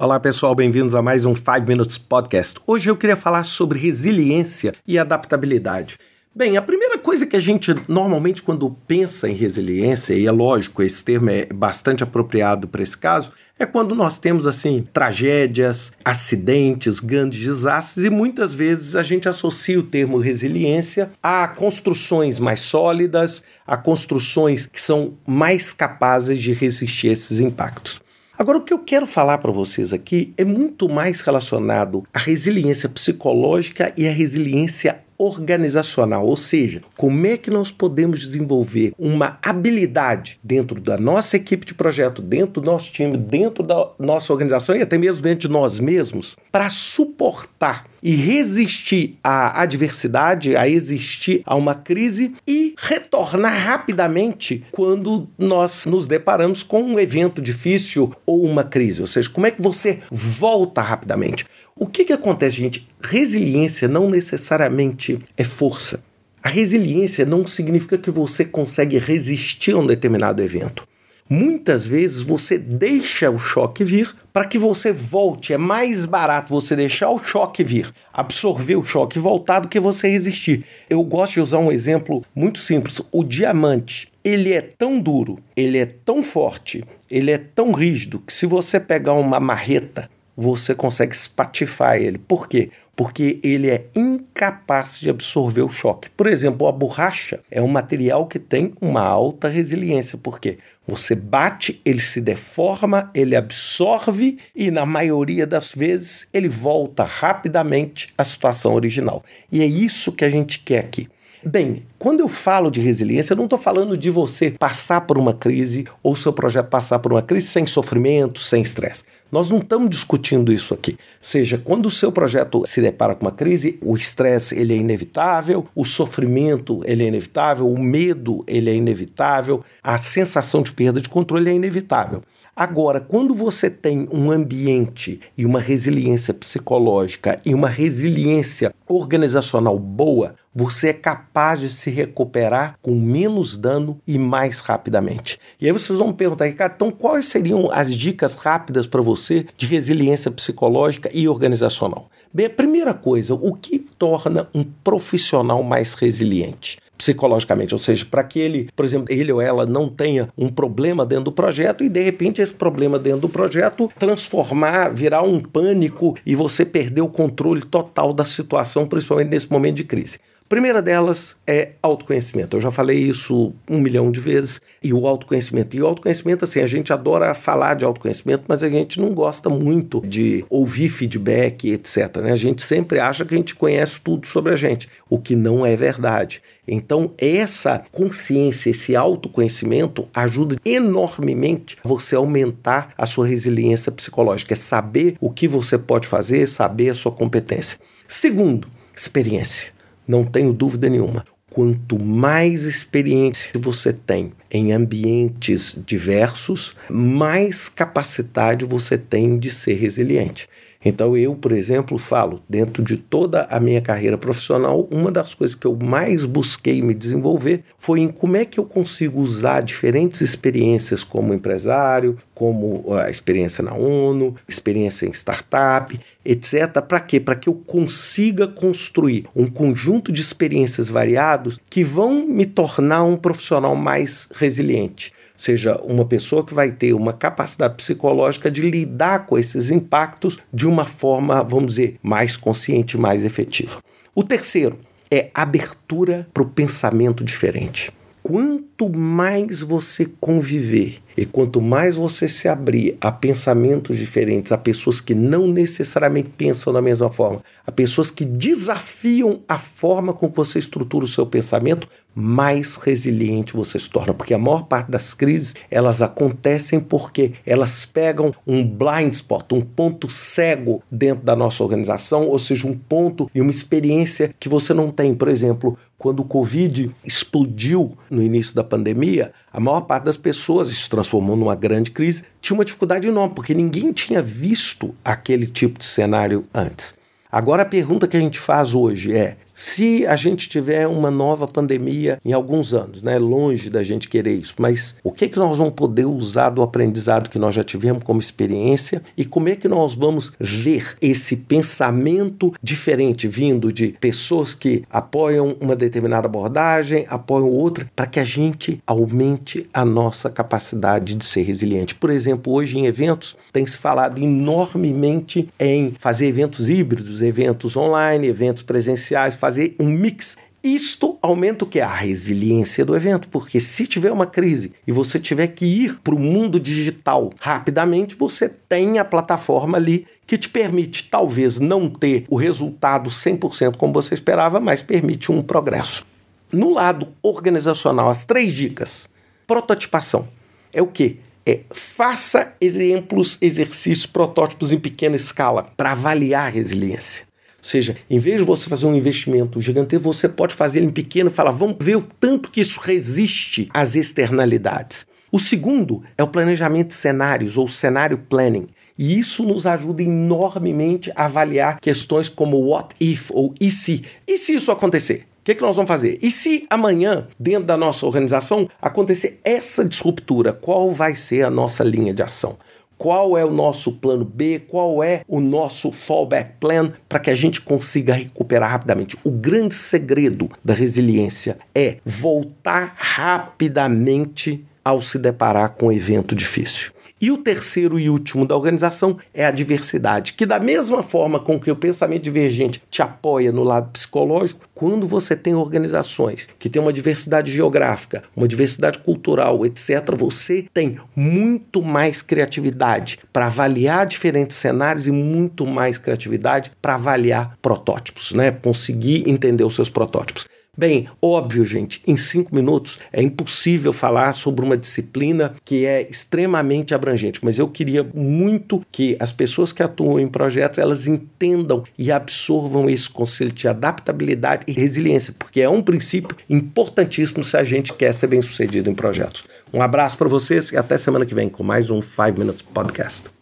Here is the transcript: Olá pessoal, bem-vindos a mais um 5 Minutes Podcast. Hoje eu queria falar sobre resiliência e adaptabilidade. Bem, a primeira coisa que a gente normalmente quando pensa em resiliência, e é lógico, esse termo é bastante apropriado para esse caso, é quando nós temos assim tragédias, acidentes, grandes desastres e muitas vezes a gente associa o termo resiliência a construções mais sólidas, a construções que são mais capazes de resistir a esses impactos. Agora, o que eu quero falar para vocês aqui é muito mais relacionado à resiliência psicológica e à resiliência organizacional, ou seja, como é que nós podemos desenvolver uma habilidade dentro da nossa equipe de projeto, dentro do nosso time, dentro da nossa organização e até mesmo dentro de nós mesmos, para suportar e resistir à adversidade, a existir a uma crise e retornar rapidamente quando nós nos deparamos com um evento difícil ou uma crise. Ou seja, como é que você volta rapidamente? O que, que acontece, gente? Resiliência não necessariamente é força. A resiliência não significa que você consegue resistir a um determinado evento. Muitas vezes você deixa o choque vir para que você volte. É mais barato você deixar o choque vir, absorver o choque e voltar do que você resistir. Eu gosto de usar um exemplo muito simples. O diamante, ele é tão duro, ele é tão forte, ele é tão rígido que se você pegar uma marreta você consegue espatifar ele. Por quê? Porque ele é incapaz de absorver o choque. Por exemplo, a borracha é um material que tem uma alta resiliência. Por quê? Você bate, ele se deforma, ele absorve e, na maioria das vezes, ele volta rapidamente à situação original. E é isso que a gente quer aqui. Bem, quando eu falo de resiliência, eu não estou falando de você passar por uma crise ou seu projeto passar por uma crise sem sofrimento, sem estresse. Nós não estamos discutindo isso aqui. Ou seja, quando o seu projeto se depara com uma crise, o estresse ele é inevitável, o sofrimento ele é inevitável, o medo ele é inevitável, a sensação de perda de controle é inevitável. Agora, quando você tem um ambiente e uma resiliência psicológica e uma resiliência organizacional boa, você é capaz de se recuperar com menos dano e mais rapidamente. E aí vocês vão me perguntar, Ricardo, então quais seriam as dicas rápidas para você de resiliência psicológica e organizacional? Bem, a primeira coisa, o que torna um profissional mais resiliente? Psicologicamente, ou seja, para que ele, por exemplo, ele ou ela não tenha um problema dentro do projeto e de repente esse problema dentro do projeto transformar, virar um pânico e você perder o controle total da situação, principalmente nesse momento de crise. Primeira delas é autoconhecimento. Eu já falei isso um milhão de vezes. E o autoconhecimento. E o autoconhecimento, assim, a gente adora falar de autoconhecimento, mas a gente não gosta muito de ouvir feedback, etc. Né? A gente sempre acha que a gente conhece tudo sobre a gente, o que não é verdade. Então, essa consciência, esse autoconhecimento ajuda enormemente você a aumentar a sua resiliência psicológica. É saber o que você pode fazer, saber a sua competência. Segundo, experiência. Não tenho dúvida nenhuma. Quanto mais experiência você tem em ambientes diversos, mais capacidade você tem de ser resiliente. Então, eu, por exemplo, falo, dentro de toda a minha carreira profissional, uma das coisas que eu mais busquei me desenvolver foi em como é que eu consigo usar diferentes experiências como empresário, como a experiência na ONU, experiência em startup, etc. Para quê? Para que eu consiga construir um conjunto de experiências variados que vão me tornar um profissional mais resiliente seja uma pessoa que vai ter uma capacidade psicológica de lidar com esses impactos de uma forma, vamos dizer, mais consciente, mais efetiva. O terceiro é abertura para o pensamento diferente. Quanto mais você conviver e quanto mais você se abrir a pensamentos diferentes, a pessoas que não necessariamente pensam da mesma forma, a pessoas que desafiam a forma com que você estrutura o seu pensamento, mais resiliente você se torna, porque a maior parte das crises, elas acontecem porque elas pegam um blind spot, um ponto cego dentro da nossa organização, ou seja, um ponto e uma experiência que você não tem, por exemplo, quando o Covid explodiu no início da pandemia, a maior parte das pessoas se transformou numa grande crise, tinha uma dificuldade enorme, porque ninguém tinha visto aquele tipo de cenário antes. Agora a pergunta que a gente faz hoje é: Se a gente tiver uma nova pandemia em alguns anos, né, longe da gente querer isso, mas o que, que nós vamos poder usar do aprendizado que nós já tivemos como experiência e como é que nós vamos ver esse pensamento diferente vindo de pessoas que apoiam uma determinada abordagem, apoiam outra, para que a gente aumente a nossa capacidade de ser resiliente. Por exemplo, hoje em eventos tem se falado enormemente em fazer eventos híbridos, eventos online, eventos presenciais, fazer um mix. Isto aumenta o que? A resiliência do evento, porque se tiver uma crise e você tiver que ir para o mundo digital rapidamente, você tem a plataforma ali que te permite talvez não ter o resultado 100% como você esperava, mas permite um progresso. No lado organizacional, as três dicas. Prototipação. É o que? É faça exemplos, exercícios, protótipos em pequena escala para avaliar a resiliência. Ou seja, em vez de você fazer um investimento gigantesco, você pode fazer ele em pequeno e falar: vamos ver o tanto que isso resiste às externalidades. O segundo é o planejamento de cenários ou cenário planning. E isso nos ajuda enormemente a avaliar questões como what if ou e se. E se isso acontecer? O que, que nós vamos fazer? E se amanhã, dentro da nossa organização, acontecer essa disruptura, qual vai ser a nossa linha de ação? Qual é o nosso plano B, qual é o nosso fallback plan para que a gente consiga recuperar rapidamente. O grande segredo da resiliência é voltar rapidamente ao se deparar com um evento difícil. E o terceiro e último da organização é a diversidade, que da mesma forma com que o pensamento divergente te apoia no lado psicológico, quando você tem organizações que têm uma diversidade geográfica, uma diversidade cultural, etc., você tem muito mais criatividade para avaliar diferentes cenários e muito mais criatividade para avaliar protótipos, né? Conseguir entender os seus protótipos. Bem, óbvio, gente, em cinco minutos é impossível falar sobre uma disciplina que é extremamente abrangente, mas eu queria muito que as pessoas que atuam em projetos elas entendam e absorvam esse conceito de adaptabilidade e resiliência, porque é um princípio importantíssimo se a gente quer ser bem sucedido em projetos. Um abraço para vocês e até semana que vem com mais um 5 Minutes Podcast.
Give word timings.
Olá 0.00 0.20
pessoal, 0.20 0.54
bem-vindos 0.54 0.94
a 0.94 1.02
mais 1.02 1.26
um 1.26 1.34
5 1.34 1.66
Minutes 1.66 1.98
Podcast. 1.98 2.60
Hoje 2.64 2.88
eu 2.88 2.96
queria 2.96 3.16
falar 3.16 3.42
sobre 3.42 3.80
resiliência 3.80 4.72
e 4.86 4.96
adaptabilidade. 4.96 5.98
Bem, 6.32 6.56
a 6.56 6.62
primeira 6.62 6.96
coisa 6.96 7.26
que 7.26 7.34
a 7.34 7.40
gente 7.40 7.74
normalmente 7.88 8.40
quando 8.40 8.70
pensa 8.86 9.28
em 9.28 9.34
resiliência, 9.34 10.14
e 10.14 10.24
é 10.24 10.30
lógico, 10.30 10.84
esse 10.84 11.04
termo 11.04 11.30
é 11.30 11.46
bastante 11.46 12.04
apropriado 12.04 12.68
para 12.68 12.80
esse 12.80 12.96
caso, 12.96 13.32
é 13.58 13.66
quando 13.66 13.92
nós 13.92 14.20
temos 14.20 14.46
assim 14.46 14.86
tragédias, 14.92 15.90
acidentes, 16.04 17.00
grandes 17.00 17.44
desastres 17.44 18.04
e 18.04 18.08
muitas 18.08 18.54
vezes 18.54 18.94
a 18.94 19.02
gente 19.02 19.28
associa 19.28 19.80
o 19.80 19.82
termo 19.82 20.18
resiliência 20.18 21.10
a 21.20 21.48
construções 21.48 22.38
mais 22.38 22.60
sólidas, 22.60 23.42
a 23.66 23.76
construções 23.76 24.64
que 24.64 24.80
são 24.80 25.14
mais 25.26 25.72
capazes 25.72 26.38
de 26.38 26.52
resistir 26.52 27.08
a 27.08 27.12
esses 27.14 27.40
impactos. 27.40 28.00
Agora, 28.38 28.58
o 28.58 28.62
que 28.62 28.72
eu 28.72 28.78
quero 28.78 29.04
falar 29.04 29.38
para 29.38 29.50
vocês 29.50 29.92
aqui 29.92 30.32
é 30.36 30.44
muito 30.44 30.88
mais 30.88 31.20
relacionado 31.22 32.04
à 32.14 32.20
resiliência 32.20 32.88
psicológica 32.88 33.92
e 33.96 34.06
à 34.06 34.12
resiliência 34.12 35.00
organizacional, 35.18 36.24
ou 36.24 36.36
seja, 36.36 36.80
como 36.96 37.26
é 37.26 37.36
que 37.36 37.50
nós 37.50 37.72
podemos 37.72 38.20
desenvolver 38.20 38.92
uma 38.96 39.36
habilidade 39.42 40.38
dentro 40.44 40.80
da 40.80 40.96
nossa 40.96 41.36
equipe 41.36 41.66
de 41.66 41.74
projeto, 41.74 42.22
dentro 42.22 42.60
do 42.60 42.66
nosso 42.66 42.92
time, 42.92 43.16
dentro 43.16 43.64
da 43.64 43.90
nossa 43.98 44.32
organização 44.32 44.76
e 44.76 44.82
até 44.82 44.96
mesmo 44.96 45.20
dentro 45.20 45.48
de 45.48 45.52
nós 45.52 45.80
mesmos, 45.80 46.36
para 46.52 46.70
suportar 46.70 47.86
e 48.02 48.14
resistir 48.14 49.18
à 49.22 49.62
adversidade, 49.62 50.56
a 50.56 50.68
existir 50.68 51.42
a 51.44 51.54
uma 51.54 51.74
crise 51.74 52.34
e 52.46 52.74
retornar 52.78 53.56
rapidamente 53.58 54.64
quando 54.70 55.28
nós 55.38 55.86
nos 55.86 56.06
deparamos 56.06 56.62
com 56.62 56.82
um 56.82 56.98
evento 56.98 57.40
difícil 57.40 58.14
ou 58.24 58.44
uma 58.44 58.64
crise. 58.64 59.00
Ou 59.00 59.06
seja, 59.06 59.28
como 59.28 59.46
é 59.46 59.50
que 59.50 59.62
você 59.62 60.00
volta 60.10 60.80
rapidamente? 60.80 61.46
O 61.74 61.86
que, 61.86 62.04
que 62.04 62.12
acontece, 62.12 62.56
gente? 62.56 62.88
Resiliência 63.00 63.86
não 63.86 64.10
necessariamente 64.10 65.18
é 65.36 65.44
força. 65.44 66.02
A 66.42 66.48
resiliência 66.48 67.24
não 67.26 67.46
significa 67.46 67.98
que 67.98 68.10
você 68.10 68.44
consegue 68.44 68.98
resistir 68.98 69.72
a 69.72 69.78
um 69.78 69.86
determinado 69.86 70.42
evento. 70.42 70.86
Muitas 71.30 71.86
vezes 71.86 72.22
você 72.22 72.56
deixa 72.56 73.30
o 73.30 73.38
choque 73.38 73.84
vir 73.84 74.16
para 74.32 74.46
que 74.46 74.58
você 74.58 74.92
volte. 74.92 75.52
É 75.52 75.58
mais 75.58 76.06
barato 76.06 76.48
você 76.48 76.74
deixar 76.74 77.10
o 77.10 77.18
choque 77.18 77.62
vir, 77.62 77.92
absorver 78.12 78.76
o 78.76 78.82
choque 78.82 79.18
e 79.18 79.20
voltar 79.20 79.60
do 79.60 79.68
que 79.68 79.78
você 79.78 80.08
resistir. 80.08 80.64
Eu 80.88 81.02
gosto 81.02 81.34
de 81.34 81.40
usar 81.40 81.58
um 81.58 81.70
exemplo 81.70 82.24
muito 82.34 82.58
simples. 82.58 83.02
O 83.12 83.22
diamante, 83.22 84.10
ele 84.24 84.54
é 84.54 84.62
tão 84.62 84.98
duro, 84.98 85.38
ele 85.54 85.76
é 85.76 85.86
tão 85.86 86.22
forte, 86.22 86.82
ele 87.10 87.30
é 87.30 87.38
tão 87.38 87.72
rígido 87.72 88.20
que 88.20 88.32
se 88.32 88.46
você 88.46 88.80
pegar 88.80 89.12
uma 89.12 89.38
marreta 89.38 90.08
você 90.40 90.72
consegue 90.72 91.12
espatifar 91.12 91.96
ele. 91.96 92.16
Por 92.16 92.48
quê? 92.48 92.70
Porque 92.94 93.40
ele 93.42 93.68
é 93.68 93.86
incapaz 93.92 95.00
de 95.00 95.10
absorver 95.10 95.62
o 95.62 95.68
choque. 95.68 96.08
Por 96.10 96.28
exemplo, 96.28 96.68
a 96.68 96.72
borracha 96.72 97.40
é 97.50 97.60
um 97.60 97.66
material 97.66 98.24
que 98.28 98.38
tem 98.38 98.72
uma 98.80 99.02
alta 99.02 99.48
resiliência. 99.48 100.16
Por 100.16 100.38
quê? 100.38 100.58
Você 100.86 101.16
bate, 101.16 101.82
ele 101.84 101.98
se 101.98 102.20
deforma, 102.20 103.10
ele 103.12 103.34
absorve 103.34 104.38
e, 104.54 104.70
na 104.70 104.86
maioria 104.86 105.44
das 105.44 105.72
vezes, 105.72 106.28
ele 106.32 106.48
volta 106.48 107.02
rapidamente 107.02 108.14
à 108.16 108.22
situação 108.22 108.74
original. 108.74 109.24
E 109.50 109.60
é 109.60 109.66
isso 109.66 110.12
que 110.12 110.24
a 110.24 110.30
gente 110.30 110.60
quer 110.60 110.78
aqui. 110.78 111.08
Bem, 111.44 111.84
quando 111.98 112.18
eu 112.18 112.28
falo 112.28 112.68
de 112.68 112.80
resiliência, 112.80 113.32
eu 113.32 113.36
não 113.36 113.44
estou 113.44 113.58
falando 113.58 113.96
de 113.96 114.10
você 114.10 114.50
passar 114.50 115.02
por 115.02 115.16
uma 115.16 115.32
crise 115.32 115.86
ou 116.02 116.16
seu 116.16 116.32
projeto 116.32 116.68
passar 116.68 116.98
por 116.98 117.12
uma 117.12 117.22
crise 117.22 117.46
sem 117.46 117.64
sofrimento, 117.64 118.40
sem 118.40 118.60
estresse. 118.60 119.04
Nós 119.30 119.48
não 119.48 119.58
estamos 119.58 119.88
discutindo 119.88 120.52
isso 120.52 120.74
aqui. 120.74 120.92
Ou 120.92 120.98
seja, 121.20 121.56
quando 121.56 121.86
o 121.86 121.90
seu 121.90 122.10
projeto 122.10 122.64
se 122.66 122.80
depara 122.80 123.14
com 123.14 123.24
uma 123.24 123.32
crise, 123.32 123.78
o 123.80 123.94
estresse 123.94 124.58
ele 124.58 124.74
é 124.74 124.76
inevitável, 124.76 125.66
o 125.76 125.84
sofrimento 125.84 126.80
ele 126.84 127.04
é 127.04 127.06
inevitável, 127.06 127.70
o 127.70 127.78
medo 127.78 128.42
ele 128.46 128.70
é 128.70 128.74
inevitável, 128.74 129.62
a 129.82 129.96
sensação 129.96 130.62
de 130.62 130.72
perda 130.72 131.00
de 131.00 131.08
controle 131.08 131.50
é 131.50 131.52
inevitável. 131.52 132.22
Agora, 132.60 132.98
quando 132.98 133.34
você 133.34 133.70
tem 133.70 134.08
um 134.10 134.32
ambiente 134.32 135.20
e 135.36 135.46
uma 135.46 135.60
resiliência 135.60 136.34
psicológica 136.34 137.40
e 137.46 137.54
uma 137.54 137.68
resiliência 137.68 138.74
organizacional 138.84 139.78
boa, 139.78 140.34
você 140.52 140.88
é 140.88 140.92
capaz 140.92 141.60
de 141.60 141.70
se 141.70 141.88
recuperar 141.88 142.76
com 142.82 142.96
menos 142.96 143.56
dano 143.56 144.00
e 144.04 144.18
mais 144.18 144.58
rapidamente. 144.58 145.38
E 145.60 145.66
aí 145.66 145.72
vocês 145.72 145.96
vão 145.96 146.08
me 146.08 146.14
perguntar, 146.14 146.46
Ricardo, 146.46 146.72
então 146.74 146.90
quais 146.90 147.28
seriam 147.28 147.70
as 147.70 147.94
dicas 147.94 148.34
rápidas 148.34 148.88
para 148.88 149.02
você 149.02 149.46
de 149.56 149.68
resiliência 149.68 150.28
psicológica 150.28 151.08
e 151.14 151.28
organizacional? 151.28 152.10
Bem, 152.34 152.46
a 152.46 152.50
primeira 152.50 152.92
coisa, 152.92 153.34
o 153.34 153.54
que 153.54 153.78
torna 153.78 154.48
um 154.52 154.64
profissional 154.64 155.62
mais 155.62 155.94
resiliente? 155.94 156.80
Psicologicamente, 156.98 157.72
ou 157.72 157.78
seja, 157.78 158.04
para 158.04 158.24
que 158.24 158.40
ele, 158.40 158.68
por 158.74 158.84
exemplo, 158.84 159.06
ele 159.08 159.32
ou 159.32 159.40
ela 159.40 159.64
não 159.64 159.88
tenha 159.88 160.28
um 160.36 160.48
problema 160.48 161.06
dentro 161.06 161.26
do 161.26 161.32
projeto 161.32 161.84
e 161.84 161.88
de 161.88 162.02
repente 162.02 162.42
esse 162.42 162.52
problema 162.52 162.98
dentro 162.98 163.20
do 163.20 163.28
projeto 163.28 163.88
transformar, 163.96 164.92
virar 164.92 165.22
um 165.22 165.40
pânico 165.40 166.16
e 166.26 166.34
você 166.34 166.64
perder 166.66 167.00
o 167.00 167.08
controle 167.08 167.62
total 167.62 168.12
da 168.12 168.24
situação, 168.24 168.86
principalmente 168.86 169.30
nesse 169.30 169.50
momento 169.50 169.76
de 169.76 169.84
crise. 169.84 170.18
Primeira 170.48 170.80
delas 170.80 171.36
é 171.46 171.72
autoconhecimento. 171.82 172.56
Eu 172.56 172.60
já 172.62 172.70
falei 172.70 172.98
isso 172.98 173.52
um 173.68 173.78
milhão 173.78 174.10
de 174.10 174.18
vezes. 174.18 174.62
E 174.82 174.94
o 174.94 175.06
autoconhecimento. 175.06 175.76
E 175.76 175.82
o 175.82 175.86
autoconhecimento, 175.86 176.44
assim, 176.44 176.60
a 176.60 176.66
gente 176.66 176.90
adora 176.90 177.34
falar 177.34 177.74
de 177.74 177.84
autoconhecimento, 177.84 178.44
mas 178.48 178.62
a 178.62 178.70
gente 178.70 178.98
não 178.98 179.12
gosta 179.12 179.50
muito 179.50 180.00
de 180.06 180.46
ouvir 180.48 180.88
feedback, 180.88 181.70
etc. 181.70 182.16
Né? 182.22 182.32
A 182.32 182.36
gente 182.36 182.62
sempre 182.62 182.98
acha 182.98 183.26
que 183.26 183.34
a 183.34 183.36
gente 183.36 183.54
conhece 183.54 184.00
tudo 184.00 184.26
sobre 184.26 184.54
a 184.54 184.56
gente, 184.56 184.88
o 185.10 185.18
que 185.18 185.36
não 185.36 185.66
é 185.66 185.76
verdade. 185.76 186.42
Então, 186.66 187.12
essa 187.18 187.84
consciência, 187.92 188.70
esse 188.70 188.96
autoconhecimento 188.96 190.08
ajuda 190.14 190.56
enormemente 190.64 191.76
você 191.84 192.14
a 192.14 192.20
aumentar 192.20 192.94
a 192.96 193.04
sua 193.04 193.26
resiliência 193.26 193.92
psicológica. 193.92 194.54
É 194.54 194.56
saber 194.56 195.16
o 195.20 195.30
que 195.30 195.46
você 195.46 195.76
pode 195.76 196.08
fazer, 196.08 196.46
saber 196.46 196.88
a 196.88 196.94
sua 196.94 197.12
competência. 197.12 197.78
Segundo, 198.06 198.68
experiência. 198.96 199.77
Não 200.08 200.24
tenho 200.24 200.54
dúvida 200.54 200.88
nenhuma. 200.88 201.26
Quanto 201.50 202.02
mais 202.02 202.62
experiência 202.62 203.52
você 203.60 203.92
tem 203.92 204.32
em 204.50 204.72
ambientes 204.72 205.78
diversos, 205.86 206.74
mais 206.88 207.68
capacidade 207.68 208.64
você 208.64 208.96
tem 208.96 209.38
de 209.38 209.50
ser 209.50 209.74
resiliente. 209.74 210.48
Então, 210.84 211.16
eu, 211.16 211.34
por 211.34 211.50
exemplo, 211.50 211.98
falo, 211.98 212.40
dentro 212.48 212.84
de 212.84 212.96
toda 212.96 213.42
a 213.50 213.58
minha 213.58 213.80
carreira 213.80 214.16
profissional, 214.16 214.86
uma 214.92 215.10
das 215.10 215.34
coisas 215.34 215.56
que 215.56 215.66
eu 215.66 215.74
mais 215.74 216.24
busquei 216.24 216.80
me 216.80 216.94
desenvolver 216.94 217.64
foi 217.78 217.98
em 217.98 218.08
como 218.08 218.36
é 218.36 218.44
que 218.44 218.60
eu 218.60 218.64
consigo 218.64 219.20
usar 219.20 219.60
diferentes 219.60 220.20
experiências 220.20 221.02
como 221.02 221.34
empresário, 221.34 222.16
como 222.32 222.94
a 222.94 223.10
experiência 223.10 223.64
na 223.64 223.74
ONU, 223.74 224.36
experiência 224.48 225.04
em 225.04 225.10
startup, 225.10 225.98
etc. 226.24 226.80
Para 226.86 227.00
quê? 227.00 227.18
Para 227.18 227.34
que 227.34 227.48
eu 227.48 227.54
consiga 227.54 228.46
construir 228.46 229.26
um 229.34 229.50
conjunto 229.50 230.12
de 230.12 230.22
experiências 230.22 230.88
variados 230.88 231.58
que 231.68 231.82
vão 231.82 232.24
me 232.24 232.46
tornar 232.46 233.02
um 233.02 233.16
profissional 233.16 233.74
mais 233.74 234.28
resiliente 234.32 235.12
seja 235.38 235.80
uma 235.82 236.04
pessoa 236.04 236.44
que 236.44 236.52
vai 236.52 236.72
ter 236.72 236.92
uma 236.92 237.12
capacidade 237.12 237.76
psicológica 237.76 238.50
de 238.50 238.60
lidar 238.60 239.24
com 239.24 239.38
esses 239.38 239.70
impactos 239.70 240.38
de 240.52 240.66
uma 240.66 240.84
forma, 240.84 241.42
vamos 241.44 241.76
dizer, 241.76 241.96
mais 242.02 242.36
consciente, 242.36 242.98
mais 242.98 243.24
efetiva. 243.24 243.78
O 244.14 244.24
terceiro 244.24 244.80
é 245.10 245.30
abertura 245.32 246.26
para 246.34 246.42
o 246.42 246.48
pensamento 246.48 247.22
diferente. 247.22 247.92
Quanto 248.20 248.90
mais 248.90 249.60
você 249.60 250.06
conviver 250.20 250.98
e 251.16 251.24
quanto 251.24 251.62
mais 251.62 251.94
você 251.94 252.28
se 252.28 252.46
abrir 252.46 252.96
a 253.00 253.10
pensamentos 253.10 253.96
diferentes, 253.96 254.52
a 254.52 254.58
pessoas 254.58 255.00
que 255.00 255.14
não 255.14 255.48
necessariamente 255.48 256.28
pensam 256.36 256.72
da 256.72 256.82
mesma 256.82 257.10
forma, 257.10 257.42
a 257.66 257.72
pessoas 257.72 258.10
que 258.10 258.24
desafiam 258.24 259.40
a 259.48 259.56
forma 259.56 260.12
com 260.12 260.28
que 260.28 260.36
você 260.36 260.58
estrutura 260.58 261.06
o 261.06 261.08
seu 261.08 261.24
pensamento, 261.24 261.88
mais 262.20 262.74
resiliente 262.74 263.54
você 263.54 263.78
se 263.78 263.88
torna, 263.88 264.12
porque 264.12 264.34
a 264.34 264.38
maior 264.38 264.64
parte 264.64 264.90
das 264.90 265.14
crises, 265.14 265.54
elas 265.70 266.02
acontecem 266.02 266.80
porque 266.80 267.34
elas 267.46 267.84
pegam 267.84 268.34
um 268.44 268.66
blind 268.66 269.12
spot, 269.12 269.52
um 269.52 269.60
ponto 269.60 270.08
cego 270.08 270.82
dentro 270.90 271.24
da 271.24 271.36
nossa 271.36 271.62
organização, 271.62 272.26
ou 272.26 272.38
seja, 272.40 272.66
um 272.66 272.76
ponto 272.76 273.30
e 273.32 273.40
uma 273.40 273.52
experiência 273.52 274.34
que 274.40 274.48
você 274.48 274.74
não 274.74 274.90
tem, 274.90 275.14
por 275.14 275.28
exemplo, 275.28 275.78
quando 275.96 276.20
o 276.20 276.24
Covid 276.24 276.90
explodiu 277.04 277.96
no 278.10 278.20
início 278.20 278.52
da 278.52 278.64
pandemia, 278.64 279.32
a 279.52 279.60
maior 279.60 279.82
parte 279.82 280.04
das 280.04 280.16
pessoas 280.16 280.68
se 280.68 280.90
transformou 280.90 281.36
numa 281.36 281.54
grande 281.54 281.92
crise, 281.92 282.24
tinha 282.40 282.56
uma 282.56 282.64
dificuldade 282.64 283.06
enorme, 283.06 283.34
porque 283.36 283.54
ninguém 283.54 283.92
tinha 283.92 284.20
visto 284.20 284.92
aquele 285.04 285.46
tipo 285.46 285.78
de 285.78 285.84
cenário 285.84 286.44
antes. 286.52 286.98
Agora 287.30 287.62
a 287.62 287.66
pergunta 287.66 288.08
que 288.08 288.16
a 288.16 288.20
gente 288.20 288.40
faz 288.40 288.74
hoje 288.74 289.14
é: 289.14 289.36
Se 289.60 290.06
a 290.06 290.14
gente 290.14 290.48
tiver 290.48 290.86
uma 290.86 291.10
nova 291.10 291.48
pandemia 291.48 292.20
em 292.24 292.32
alguns 292.32 292.72
anos, 292.72 293.02
né, 293.02 293.18
longe 293.18 293.68
da 293.68 293.82
gente 293.82 294.08
querer 294.08 294.34
isso, 294.34 294.54
mas 294.56 294.94
o 295.02 295.10
que, 295.10 295.28
que 295.28 295.36
nós 295.36 295.58
vamos 295.58 295.74
poder 295.74 296.04
usar 296.04 296.50
do 296.50 296.62
aprendizado 296.62 297.28
que 297.28 297.40
nós 297.40 297.56
já 297.56 297.64
tivemos 297.64 298.04
como 298.04 298.20
experiência 298.20 299.02
e 299.16 299.24
como 299.24 299.48
é 299.48 299.56
que 299.56 299.66
nós 299.66 299.94
vamos 299.94 300.32
ver 300.38 300.96
esse 301.02 301.34
pensamento 301.34 302.54
diferente 302.62 303.26
vindo 303.26 303.72
de 303.72 303.96
pessoas 304.00 304.54
que 304.54 304.84
apoiam 304.88 305.56
uma 305.60 305.74
determinada 305.74 306.28
abordagem, 306.28 307.04
apoiam 307.08 307.50
outra, 307.50 307.90
para 307.96 308.06
que 308.06 308.20
a 308.20 308.24
gente 308.24 308.80
aumente 308.86 309.68
a 309.74 309.84
nossa 309.84 310.30
capacidade 310.30 311.16
de 311.16 311.24
ser 311.24 311.42
resiliente. 311.42 311.96
Por 311.96 312.10
exemplo, 312.10 312.52
hoje 312.52 312.78
em 312.78 312.86
eventos 312.86 313.36
tem 313.52 313.66
se 313.66 313.76
falado 313.76 314.22
enormemente 314.22 315.48
em 315.58 315.96
fazer 315.98 316.26
eventos 316.26 316.70
híbridos, 316.70 317.22
eventos 317.22 317.76
online, 317.76 318.28
eventos 318.28 318.62
presenciais, 318.62 319.34
fazer 319.48 319.74
um 319.80 319.86
mix. 319.86 320.36
Isto 320.62 321.16
aumenta 321.22 321.64
o 321.64 321.68
que? 321.68 321.80
A 321.80 321.88
resiliência 321.88 322.84
do 322.84 322.94
evento, 322.94 323.28
porque 323.28 323.60
se 323.60 323.86
tiver 323.86 324.12
uma 324.12 324.26
crise 324.26 324.72
e 324.86 324.92
você 324.92 325.18
tiver 325.18 325.46
que 325.46 325.64
ir 325.64 326.00
para 326.00 326.14
o 326.14 326.18
mundo 326.18 326.60
digital 326.60 327.32
rapidamente, 327.40 328.14
você 328.14 328.48
tem 328.48 328.98
a 328.98 329.04
plataforma 329.04 329.78
ali 329.78 330.06
que 330.26 330.36
te 330.36 330.50
permite 330.50 331.04
talvez 331.04 331.58
não 331.58 331.88
ter 331.88 332.26
o 332.28 332.36
resultado 332.36 333.08
100% 333.08 333.76
como 333.76 333.94
você 333.94 334.12
esperava, 334.12 334.60
mas 334.60 334.82
permite 334.82 335.32
um 335.32 335.42
progresso. 335.42 336.04
No 336.52 336.74
lado 336.74 337.08
organizacional, 337.22 338.10
as 338.10 338.26
três 338.26 338.52
dicas. 338.52 339.08
Prototipação. 339.46 340.28
É 340.72 340.82
o 340.82 340.86
que? 340.86 341.20
É 341.46 341.60
faça 341.70 342.52
exemplos, 342.60 343.38
exercícios, 343.40 344.04
protótipos 344.04 344.72
em 344.72 344.78
pequena 344.78 345.16
escala 345.16 345.70
para 345.74 345.92
avaliar 345.92 346.48
a 346.48 346.50
resiliência. 346.50 347.27
Ou 347.68 347.70
seja, 347.70 347.98
em 348.08 348.18
vez 348.18 348.38
de 348.38 348.44
você 348.44 348.66
fazer 348.66 348.86
um 348.86 348.94
investimento 348.94 349.60
gigantesco, 349.60 350.02
você 350.02 350.26
pode 350.26 350.54
fazer 350.54 350.78
ele 350.78 350.86
em 350.86 350.90
pequeno 350.90 351.28
e 351.28 351.32
falar: 351.32 351.50
vamos 351.50 351.76
ver 351.78 351.96
o 351.96 352.06
tanto 352.18 352.50
que 352.50 352.62
isso 352.62 352.80
resiste 352.80 353.68
às 353.74 353.94
externalidades. 353.94 355.06
O 355.30 355.38
segundo 355.38 356.02
é 356.16 356.22
o 356.22 356.28
planejamento 356.28 356.88
de 356.88 356.94
cenários 356.94 357.58
ou 357.58 357.68
cenário 357.68 358.16
planning. 358.16 358.68
E 358.96 359.18
isso 359.18 359.44
nos 359.44 359.66
ajuda 359.66 360.02
enormemente 360.02 361.12
a 361.14 361.26
avaliar 361.26 361.78
questões 361.78 362.30
como 362.30 362.56
what 362.56 362.96
if 362.98 363.30
ou 363.32 363.52
e 363.60 363.70
se. 363.70 364.02
E 364.26 364.38
se 364.38 364.54
isso 364.54 364.72
acontecer? 364.72 365.26
O 365.40 365.44
que, 365.44 365.54
que 365.54 365.62
nós 365.62 365.76
vamos 365.76 365.88
fazer? 365.88 366.18
E 366.22 366.30
se 366.30 366.66
amanhã, 366.70 367.28
dentro 367.38 367.64
da 367.64 367.76
nossa 367.76 368.06
organização, 368.06 368.66
acontecer 368.80 369.40
essa 369.44 369.84
disruptura, 369.84 370.54
qual 370.54 370.90
vai 370.90 371.14
ser 371.14 371.42
a 371.42 371.50
nossa 371.50 371.84
linha 371.84 372.14
de 372.14 372.22
ação? 372.22 372.56
Qual 372.98 373.38
é 373.38 373.44
o 373.44 373.50
nosso 373.50 373.92
plano 373.92 374.24
B, 374.24 374.60
qual 374.68 375.02
é 375.02 375.22
o 375.26 375.40
nosso 375.40 375.92
fallback 375.92 376.54
plan 376.58 376.92
para 377.08 377.20
que 377.20 377.30
a 377.30 377.34
gente 377.34 377.60
consiga 377.60 378.12
recuperar 378.12 378.72
rapidamente. 378.72 379.16
O 379.22 379.30
grande 379.30 379.76
segredo 379.76 380.50
da 380.62 380.74
resiliência 380.74 381.58
é 381.74 381.98
voltar 382.04 382.94
rapidamente 382.96 384.64
ao 384.84 385.00
se 385.00 385.18
deparar 385.18 385.70
com 385.70 385.86
um 385.86 385.92
evento 385.92 386.34
difícil. 386.34 386.92
E 387.20 387.32
o 387.32 387.38
terceiro 387.38 387.98
e 387.98 388.08
último 388.08 388.46
da 388.46 388.54
organização 388.54 389.18
é 389.34 389.44
a 389.44 389.50
diversidade, 389.50 390.34
que 390.34 390.46
da 390.46 390.60
mesma 390.60 391.02
forma 391.02 391.40
com 391.40 391.58
que 391.58 391.70
o 391.70 391.76
pensamento 391.76 392.22
divergente 392.22 392.80
te 392.88 393.02
apoia 393.02 393.50
no 393.50 393.64
lado 393.64 393.90
psicológico, 393.90 394.68
quando 394.72 395.06
você 395.06 395.34
tem 395.34 395.54
organizações 395.54 396.48
que 396.58 396.68
têm 396.68 396.80
uma 396.80 396.92
diversidade 396.92 397.50
geográfica, 397.50 398.22
uma 398.36 398.46
diversidade 398.46 398.98
cultural, 398.98 399.66
etc., 399.66 400.14
você 400.16 400.66
tem 400.72 400.96
muito 401.16 401.82
mais 401.82 402.22
criatividade 402.22 403.18
para 403.32 403.46
avaliar 403.46 404.06
diferentes 404.06 404.56
cenários 404.56 405.08
e 405.08 405.10
muito 405.10 405.66
mais 405.66 405.98
criatividade 405.98 406.70
para 406.80 406.94
avaliar 406.94 407.58
protótipos, 407.60 408.32
né? 408.32 408.52
Conseguir 408.52 409.28
entender 409.28 409.64
os 409.64 409.74
seus 409.74 409.90
protótipos. 409.90 410.46
Bem, 410.78 411.08
óbvio, 411.20 411.64
gente, 411.64 412.00
em 412.06 412.16
cinco 412.16 412.54
minutos 412.54 413.00
é 413.12 413.20
impossível 413.20 413.92
falar 413.92 414.32
sobre 414.32 414.64
uma 414.64 414.76
disciplina 414.76 415.56
que 415.64 415.84
é 415.84 416.08
extremamente 416.08 416.94
abrangente, 416.94 417.44
mas 417.44 417.58
eu 417.58 417.66
queria 417.66 418.08
muito 418.14 418.86
que 418.92 419.16
as 419.18 419.32
pessoas 419.32 419.72
que 419.72 419.82
atuam 419.82 420.20
em 420.20 420.28
projetos 420.28 420.78
elas 420.78 421.08
entendam 421.08 421.82
e 421.98 422.12
absorvam 422.12 422.88
esse 422.88 423.10
conceito 423.10 423.54
de 423.54 423.66
adaptabilidade 423.66 424.62
e 424.68 424.72
resiliência, 424.72 425.34
porque 425.36 425.60
é 425.60 425.68
um 425.68 425.82
princípio 425.82 426.36
importantíssimo 426.48 427.42
se 427.42 427.56
a 427.56 427.64
gente 427.64 427.92
quer 427.92 428.14
ser 428.14 428.28
bem 428.28 428.40
sucedido 428.40 428.88
em 428.88 428.94
projetos. 428.94 429.42
Um 429.74 429.82
abraço 429.82 430.16
para 430.16 430.28
vocês 430.28 430.70
e 430.70 430.76
até 430.76 430.96
semana 430.96 431.26
que 431.26 431.34
vem 431.34 431.48
com 431.48 431.64
mais 431.64 431.90
um 431.90 432.00
5 432.00 432.38
Minutes 432.38 432.62
Podcast. 432.62 433.37